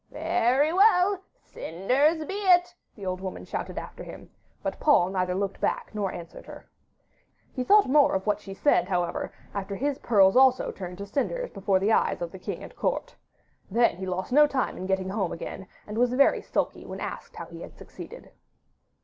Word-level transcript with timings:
'Very 0.09 0.73
well, 0.73 1.21
cinders 1.43 2.25
be 2.25 2.33
it,' 2.33 2.73
the 2.95 3.05
old 3.05 3.21
woman 3.21 3.45
shouted 3.45 3.77
after 3.77 4.03
him, 4.03 4.31
but 4.63 4.79
Paul 4.79 5.09
neither 5.11 5.35
looked 5.35 5.61
back 5.61 5.91
nor 5.93 6.11
answered 6.11 6.47
her. 6.47 6.67
He 7.53 7.63
thought 7.63 7.85
more 7.87 8.15
of 8.15 8.25
what 8.25 8.39
she 8.39 8.55
said, 8.55 8.87
however, 8.87 9.31
after 9.53 9.75
his 9.75 9.99
pearls 9.99 10.35
also 10.35 10.71
turned 10.71 10.97
to 10.97 11.05
cinders 11.05 11.51
before 11.51 11.77
the 11.77 11.91
eyes 11.91 12.19
of 12.23 12.31
king 12.41 12.63
and 12.63 12.75
court: 12.75 13.15
then 13.69 13.97
he 13.97 14.07
lost 14.07 14.31
no 14.31 14.47
time 14.47 14.75
in 14.75 14.87
getting 14.87 15.09
home 15.09 15.31
again, 15.31 15.67
and 15.85 15.99
was 15.99 16.11
very 16.13 16.41
sulky 16.41 16.83
when 16.83 16.99
asked 16.99 17.35
how 17.35 17.45
he 17.45 17.61
had 17.61 17.77
succeeded. 17.77 18.31